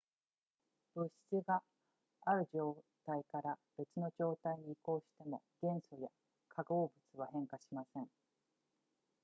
[0.95, 1.61] 物質が
[2.25, 6.09] ある状態から別の状態に移行しても元素や
[6.49, 8.07] 化合物は変化しません